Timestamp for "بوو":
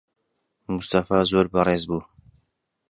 1.89-2.01